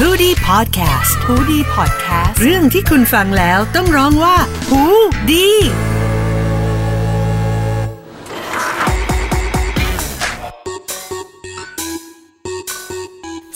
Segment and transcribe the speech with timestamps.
[0.00, 4.36] h o ดี้พอดแคสต์ฮูดี้พอดแคสต์เรื่องที่คุณฟังแล้วต้องร้องว่า
[4.68, 4.82] หู
[5.30, 5.48] ดี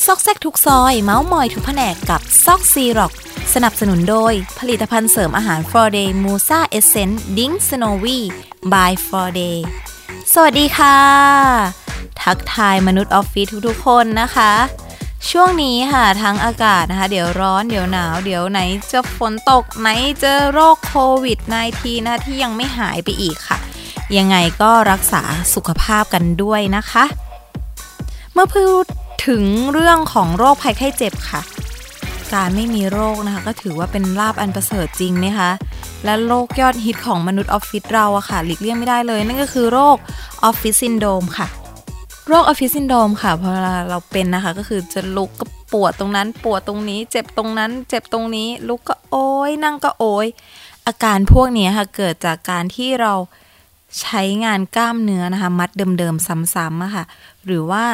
[0.05, 3.13] ซอกแซกทุกซอย เมาส์มอยทุกแผนกกับซอกซีร็อก
[3.55, 8.21] สนับสนุนโดย ผลิตภัณฑ์เสริมอาหาร f o r d a y Musa Essence Ding Snowy
[8.73, 9.57] by f o r d a y
[10.33, 10.97] สวัสดีค่ะ
[12.23, 14.53] ทักทายมนุษย์ออฟฟิศทุกๆคนนะคะ
[15.31, 18.61] ช่วงนี้ค่ะทั้งอากาศนะคะ เดี๋ยวร้อนเดี๋ยวหนาว เดี๋ยวไหน
[18.93, 19.89] จะฝนตกไหน
[20.23, 21.39] จะโรคโควิด
[21.73, 23.59] -19 นะคะที่ยังไม่หายไปอีกค่ะ
[24.17, 25.23] ยังไงก็รักษา
[25.55, 27.05] สุขภาพกันด้วยนะคะ
[28.33, 28.85] เมื่อพูด
[29.27, 31.41] ถึงเรื่องของโรคภัยไข้เจ็บค่ะ
[32.35, 35.51] การไม่มีโรคนะคะก็ถือว่าเป็นลาบอันประเสริฐจริงนะคะ
[36.05, 39.97] และโรคยอดฮิตของมนุษย์ออฟฟิศเราอะค่ะ หลีกเลี่ยงไม่ได้เลย นั่นก็คือโรค
[40.45, 41.47] ออฟฟิศซินโดรมค่ะ
[42.31, 43.51] โรคออฟฟิศซินโดรมค่ะพอ
[43.91, 50.27] เราเป็นนะคะ ก็คือจะลุกก็ปวดตรงนั้น ปวดตรงนี้ เจ็บตรงนั้น เจ็บตรงนี้ ลุกก็โอ้ยนั่งก็โอ้ย
[50.87, 53.13] อาการพวกนี้ค่ะ เกิดจากการที่เรา
[54.01, 57.05] ใช้งานกล้ามเนื้อนะคะ มัดเดิมๆซ้ำๆอะค่ะ
[57.47, 57.85] หรือว่า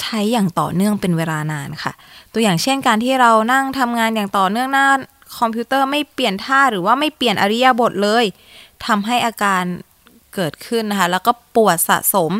[0.00, 1.92] ใช้อย่างต่อเนื่องเป็นเวลานานค่ะ
[2.32, 4.86] ตัวอย่างเช่นการที่เรานั่งทำงานอย่างต่อเนื่องหน้า
[5.38, 8.24] คอมพิวเตอร์ไม่เปลี่ยนท่าหรือว่าไม่เปลี่ยนอิริยาบถเลย
[8.86, 9.62] ทำให้อาการ
[10.34, 12.32] เกิดขึ้นนะคะ แล้วก็ปวดสะสม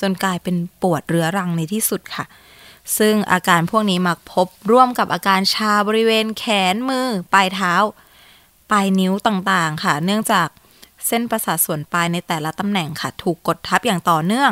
[0.00, 2.24] จนกลายเป็นปวดเรื้อรังในที่สุดค่ะ
[2.98, 7.74] ซึ่งอาการพวกนี้มักพบร่วมกับอาการชาบริเวณแขนมือ ปลายเท้า
[8.70, 10.48] ปลายนิ้วต่างๆค่ะ เนื่องจาก
[11.06, 14.50] เส้นประสาทส่วนปลายในแต่ละตำแหน่งค่ะ ถูกกดทับอย่างต่อเนื่อง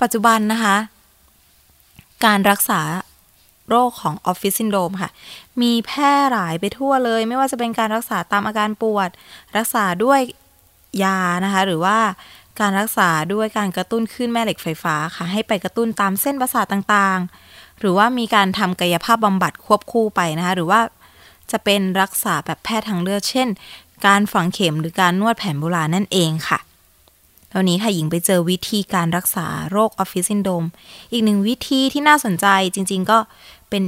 [0.00, 0.76] ปัจจุบันนะคะ
[2.24, 2.80] การรักษา
[3.68, 5.10] โรคของออฟฟิศซินโดมค่ะ
[5.62, 9.08] มีแพร่หลายไปทั่วเลย ไม่ว่าจะเป็นการรักษาตามอาการปวด
[9.56, 10.20] รักษาด้วย
[11.04, 11.98] ยานะคะ หรือว่า
[12.60, 20.80] การรักษาด้วยการกระตุ้นขึ้นแม่เหล็กไฟฟ้าค่ะ ให้ไปกระตุ้นตามเส้นประสาทต่างๆ หรือว่ามีการทำกายภาพบำบัดควบคู่ไปนะคะ หรือว่า
[21.50, 23.48] จะเป็นรักษาแบบแพทย์ทางเลือก เช่น
[24.06, 26.58] การฝังเข็มหรือการนวดแผนโบราณนั่นเองค่ะ
[27.52, 30.64] ตอนนี้ค่ะหญิงไปเจอวิธีการรักษาโรคออฟฟิศซินโดม
[31.12, 33.18] อีกหนึ่งวิธีที่น่าสนใจจริง ๆ ก็
[33.68, 33.82] เป็น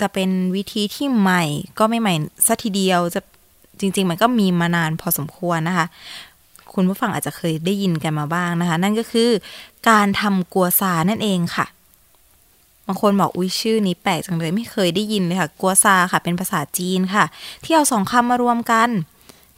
[0.00, 1.44] จะเป็นวิธีที่ใหม่
[1.78, 2.14] ก็ไม่ใหม่
[2.46, 3.20] สัทีเดียวจะ
[3.80, 5.86] จริง ๆ มันก็มีมานานพอสมควรนะคะ
[6.74, 9.30] คุณผู้ฟังอาจจะเคยได้ยินกันมาบ้างนะคะ นั่นก็คือ
[9.88, 11.66] การทำกัวซานั่นเองค่ะ
[12.86, 17.24] บางคนบอกอุ้ยชื่อนี้แปลกจังเลยไม่เคยได้ยินเลยค่ะ กัวซาค่ะ เป็นภาษาจีนค่ะ
[17.64, 18.88] ที่เอาสองคำมารวมกัน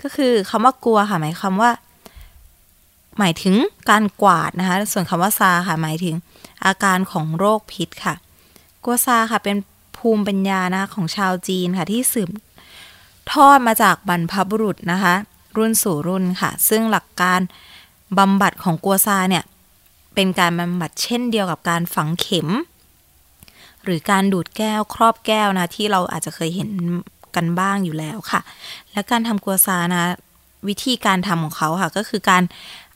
[0.02, 1.70] ก็คือคำว่ากัวค่ะ หมายความว่า
[3.18, 3.56] หมายถึง
[3.90, 6.14] การกวาดนะคะ ส่วนคำว่าซาค่ะ หมายถึง
[6.64, 8.14] อาการของโรคพิษค่ะ
[8.84, 9.56] กัวซาค่ะ เป็น
[9.96, 12.30] ภูมิปัญญานะของชาวจีนค่ะ ที่สืบ
[13.32, 15.14] ทอดมาจากบรรพบุรุษนะคะ
[15.56, 17.40] รุ่นสู่รุ่นค่ะ ซึ่งหลักการ
[18.18, 19.44] บำบัดของกัวซาเนี่ย
[20.14, 22.48] เป็นการบำบัดเช่นเดียวกับการฝังเข็ม
[23.84, 26.70] หรือการดูดแก้วครอบแก้วนะ ที่เราอาจจะเคยเห็น
[27.36, 28.40] กันบ้างอยู่แล้วค่ะ
[28.92, 30.04] และการทำกัวซานะ
[30.68, 32.42] วิธีการทำของเขาค่ะ ก็คือการ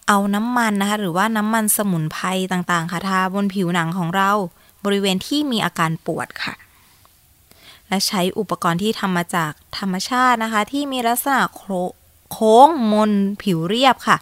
[0.09, 4.31] เอาน้ำมันนะคะ หรือว่าน้ำมันสมุนไพรต่างๆ ค่ะทาบนผิวหนังของเรา
[4.85, 6.55] บริเวณที่มีอาการปวดค่ะ
[7.89, 11.81] และใช้อุปกรณ์ที่ทำมาจากธรรมชาตินะคะ ที่มีลักษณะโค้
[12.35, 13.13] ค้งมน
[13.43, 14.17] ผิวเรียบค่ะ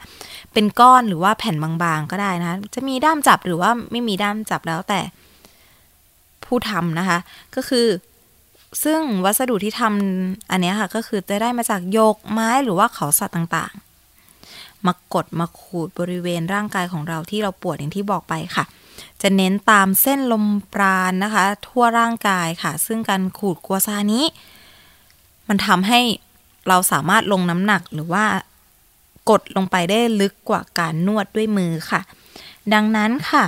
[0.53, 5.01] เป็นก้อนหรือว่าแผ่นบางๆก็ได้นะคะ จะมีด้ามจับหรือว่าไม่มีด้ามจับแล้วแต่
[6.45, 7.19] ผู้ทำนะคะ
[7.55, 7.87] ก็คือ
[8.85, 18.65] ซึ่งวัสดุที่ทำอันนี้ค่ะ ก็คือจะได้มาจากโยกไม้หรือว่าเขาสัตว์ต่างๆ มากดมาขูดบริเวณร่างกายของเราที่เราปวดอย่างที่บอกไปค่ะ
[19.23, 24.25] จะเน้นตามเส้นลมปราณนะคะ ทั่วร่างกายค่ะ ซึ่งการขูดกัวซานี้
[25.49, 26.01] มันทำให้
[26.69, 28.25] เราสามารถลงน้ำหนักหรือว่า
[29.31, 32.01] กดลงไปได้ลึกกว่าการนวดด้วยมือค่ะ
[32.75, 33.45] ดังนั้นค่ะ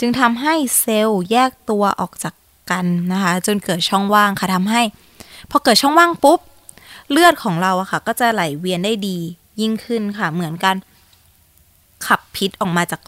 [0.00, 2.34] จึงทำให้เซลล์แยกตัวออกจาก
[2.70, 4.82] กันนะคะ จนเกิดช่องว่างค่ะทำให้
[5.50, 6.40] พอเกิดช่องว่างปุ๊บ
[7.10, 9.18] เลือดของเราอะค่ะ ก็จะไหลเวียนได้ดี
[9.60, 10.74] ยิ่งขึ้นค่ะ เหมือนกัน
[12.06, 13.00] ขับพิษออกมาจาก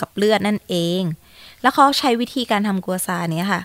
[0.00, 1.02] กับเลือดนั่นเอง
[1.62, 3.60] แล้วเขาใช้วิธีการทำกัวซาเนี้ยค่ะ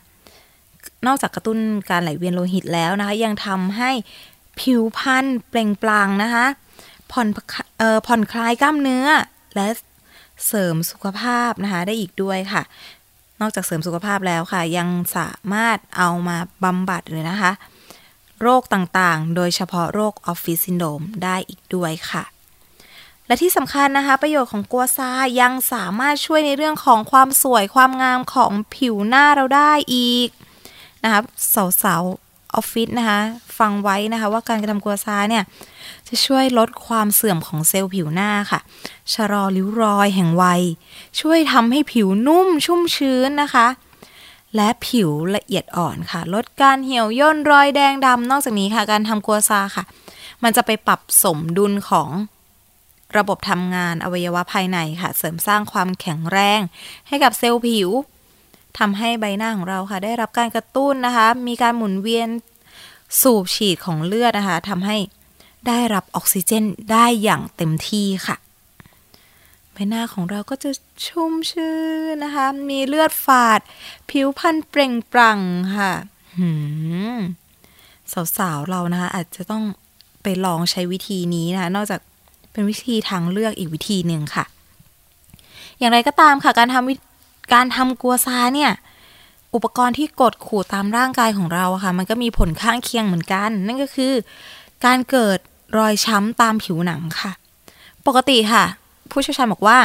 [1.08, 1.58] นอกจากกระตุ้น
[1.90, 3.92] การไหลเวียนโลหิตแล้วนะคะ ยังทำให้
[4.60, 6.46] ผิวพรรณเปล่งปลั่งนะคะ
[7.12, 7.28] ผ่อน
[7.78, 9.08] เอ่อผ่อนคลายกล้ามเนื้อ
[9.56, 9.68] และ
[10.48, 12.62] เสริมสุขภาพนะคะ ได้อีกด้วยค่ะ
[13.42, 17.52] นอกจากเสริมสุขภาพแล้วค่ะ ยังสามารถเอามาบำบัดเลยนะคะ
[18.42, 22.24] โรคต่างๆ โดยเฉพาะโรคออฟฟิศซินโดมได้อีกด้วยค่ะ
[23.28, 25.12] และที่สำคัญนะคะ ประโยชน์ของกัวซา
[25.42, 30.30] ยังสามารถช่วยในเรื่องของความสวยความงามของผิวหน้าเราได้อีก
[31.04, 31.22] นะคะ
[31.84, 32.04] สาว
[32.56, 33.20] ออฟฟิศนะคะ
[33.60, 35.44] ฟังไว้นะคะ ว่าการกระทำกัวซาเนี่ย
[36.08, 38.60] จะช่วยลดความเสื่อมของเซลล์ผิวหน้าค่ะ
[39.14, 40.62] ชะลอริ้วรอยแห่งวัย
[41.20, 43.68] ช่วยทำให้ผิวนุ่มชุ่มชื้นนะคะ
[44.56, 49.84] และผิวละเอียดอ่อนค่ะ ลดการเหี่ยวย่นรอยแดงดำนอกจากนี้ค่ะ การทำกัวซาค่ะ
[50.44, 52.10] มันจะไปปรับสมดุลของ
[53.18, 56.60] ระบบทำงานอวัยวะภายในค่ะ เสริมสร้างความแข็งแรง
[57.08, 57.90] ให้กับเซลล์ผิว
[58.80, 62.30] ทำให้ใบหน้าของเราค่ะ ได้รับการกระตุ้นนะคะ มีการหมุนเวียน
[63.22, 64.98] สูบฉีดของเลือดนะคะทำให้
[65.68, 68.36] ได้รับออกซิเจนได้อย่างเต็มที่ค่ะ
[69.72, 70.72] ใบหน้าของเราก็จะ
[71.08, 71.76] ชุ่มชื่
[72.10, 73.60] นนะคะ มีเลือดฝาด
[74.10, 75.40] ผิวพรรณเปล่งปลั่ง
[75.78, 75.92] ค่ะ
[78.38, 79.64] สาวๆเรานะคะอาจจะต้อง
[80.24, 82.00] ไปลองใช้วิธีนี้นะคะ นอกจาก
[82.52, 84.46] เป็นวิธีทางเลือกอีกวิธีหนึ่งค่ะ
[85.80, 87.15] อย่างไรก็ตามค่ะ การทำ
[87.54, 88.72] การทำกัวซาเนี่ย
[89.54, 94.14] อุปกรณ์ที่กดขู่ตามร่างกายของเราค่ะ มันก็มีผลข้างเคียงเหมือนกัน นั่นก็คือ
[94.86, 95.40] การเกิด
[95.78, 97.32] รอยช้ำตามผิวหนังค่ะ
[98.08, 98.66] ปกติค่ะ
[99.12, 99.80] ผู้เชี่ยวชาญบอกว่า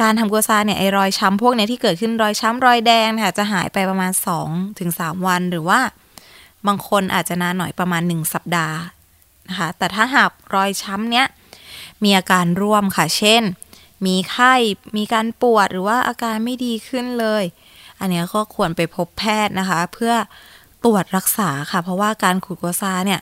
[0.00, 4.12] การทำกัวซาเนี่ยไอรอยช้ำพวกเนี้ยที่เกิดขึ้นรอยช้ำรอยแดงค่ะจะหายไปประมาณ
[4.44, 4.90] 2-3ถึง
[5.26, 5.80] วันหรือว่า
[6.66, 8.78] บางคนอาจจะนานหน่อยประมาณ 1 สัปดาห์
[9.48, 11.26] นะคะแต่ถ้าหากรอยช้ำเนี้ย
[12.02, 13.42] มีอาการร่วมค่ะ เช่น
[14.06, 14.54] มีไข้
[14.96, 17.44] มีการปวดหรือว่าอาการไม่ดีขึ้นเลย
[18.00, 20.12] อันนี้ก็ควรไปพบแพทย์นะคะ เพื่อ
[20.84, 23.20] ตรวจรักษาค่ะ เพราะว่าการขูดกัวซาเนี่ย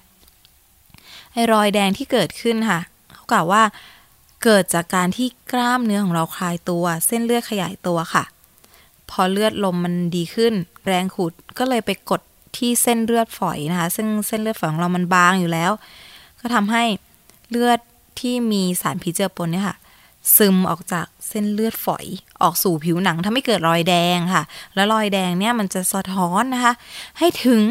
[1.32, 2.80] ไอรอยแดงที่เกิดขึ้นค่ะ
[3.14, 3.62] เขากล่าวว่า
[4.44, 8.24] เกิดจากการที่กล้ามเนื้อของเราคลายตัว เส้นเลือดขยายตัวค่ะ
[9.10, 10.54] พอเลือดลมมันดีขึ้น
[10.86, 12.20] แรงขูดก็เลยไปกด
[12.56, 15.72] ที่เส้นเลือดฝอยนะคะ ซึ่งเส้นเลือดฝอยของเรามันบางอยู่แล้ว
[16.40, 16.84] ก็ทำให้
[17.50, 17.78] เลือด
[18.20, 19.76] ที่มีสารพิษเจือปนเนี่ยค่ะ
[20.36, 22.06] ซึมออกจากเส้นเลือดฝอย
[22.42, 24.42] ออกสู่ผิวหนังทำให้เกิดรอยแดงค่ะ
[24.74, 26.72] แล้วรอยแดงเนี่ยมันจะสะท้อนนะคะ
[27.18, 27.62] ให้ถึง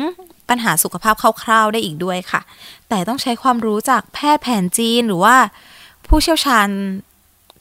[0.49, 2.41] ปัญหาสุขภาพคร่าวๆได้อีกด้วยค่ะ
[2.89, 5.35] แต่ต้องใช้ความรู้จากแพทย์แผนจีนหรือว่า
[6.07, 6.67] ผู้เชี่ยวชาญ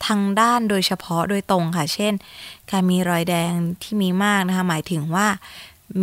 [0.07, 2.13] ทางด้านโดยเฉพาะโดยตรงค่ะ เช่น
[2.71, 3.53] การมีรอยแดง
[3.83, 5.27] ที่มีมากนะคะ หมายถึงว่า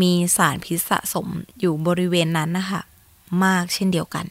[0.02, 1.28] มีสารพิษสะสม
[1.60, 2.82] อยู่บริเวณนั้นนะคะ
[3.44, 4.26] มากเช่นเดียวกัน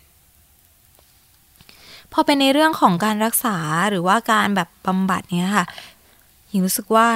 [2.13, 3.57] พอเป็นในเรื่องของการรักษา
[3.91, 5.67] หรือว่าการแบบบำบัดเนี่ยค่ะ
[6.49, 7.09] หญิงรู้สึกว่า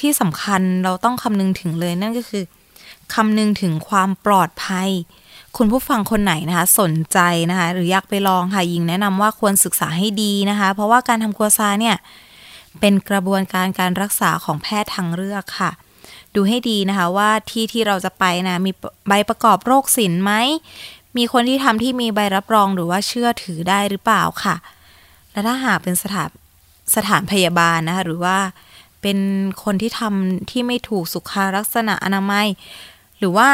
[0.00, 2.44] ที่สำคัญเราต้องคำนึงถึงเลยนั่นก็คือ
[3.14, 4.88] คำนึงถึงความปลอดภัย
[5.56, 7.18] คุณผู้ฟังคนไหนนะคะ สนใจ
[7.50, 11.96] นะคะ หรืออยากไปลองค่ะยิงแนะนำว่าควรศึกษาให้ดีนะคะ เพราะว่าการทำกัวซาเนี่ย
[12.80, 15.70] เป็นกระบวนการการรักษาของแพทย์ทางเลือกค่ะ
[16.34, 18.72] ดูให้ดีนะคะว่าที่ที่เราจะไปนะมี
[19.08, 20.32] ใบประกอบโรคศิลป์ไหม
[21.18, 24.56] มีคนที่ทำที่มีใบรับรองหรือว่าเชื่อถือได้หรือเปล่าค่ะ
[25.32, 26.30] และถ้าหากเป็นสถาน
[26.94, 28.38] สถานพยาบาลนะคะหรือว่า
[29.02, 29.18] เป็น
[29.64, 32.46] คนที่ทำที่ไม่ถูกสุขลักษณะอนามัย
[33.18, 33.48] หรือว่า